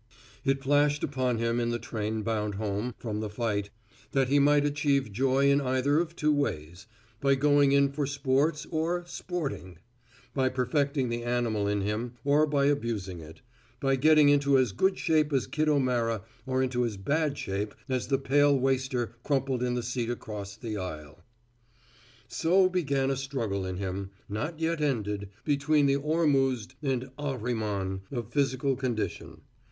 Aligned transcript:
It 0.43 0.63
flashed 0.63 1.03
upon 1.03 1.37
him 1.37 1.59
in 1.59 1.69
the 1.69 1.77
train 1.77 2.23
bound 2.23 2.55
home 2.55 2.95
from 2.97 3.19
the 3.19 3.29
fight 3.29 3.69
that 4.13 4.29
he 4.29 4.39
might 4.39 4.65
achieve 4.65 5.11
joy 5.11 5.47
in 5.51 5.61
either 5.61 5.99
of 5.99 6.15
two 6.15 6.33
ways, 6.33 6.87
by 7.19 7.35
going 7.35 7.71
in 7.71 7.91
for 7.91 8.07
sports 8.07 8.65
or 8.71 9.05
"sporting," 9.05 9.77
by 10.33 10.49
perfecting 10.49 11.09
the 11.09 11.21
animal 11.21 11.67
in 11.67 11.81
him 11.81 12.13
or 12.23 12.47
by 12.47 12.65
abusing 12.65 13.19
it, 13.19 13.41
by 13.79 13.95
getting 13.95 14.29
into 14.29 14.57
as 14.57 14.71
good 14.71 14.97
shape 14.97 15.31
as 15.31 15.45
Kid 15.45 15.69
O'Mara 15.69 16.23
or 16.47 16.63
into 16.63 16.83
as 16.83 16.97
bad 16.97 17.37
shape 17.37 17.75
as 17.87 18.07
the 18.07 18.17
pale 18.17 18.57
waster 18.59 19.13
crumpled 19.21 19.61
in 19.61 19.75
the 19.75 19.83
seat 19.83 20.09
across 20.09 20.55
the 20.57 20.77
aisle. 20.77 21.23
So 22.27 22.67
began 22.69 23.11
a 23.11 23.15
struggle 23.15 23.67
in 23.67 23.77
him, 23.77 24.09
not 24.27 24.59
yet 24.59 24.81
ended, 24.81 25.29
between 25.45 25.85
the 25.85 25.97
Ormuzd 25.97 26.73
and 26.81 27.11
Ahriman 27.19 28.01
of 28.09 28.33
physical 28.33 28.75
condition. 28.75 29.41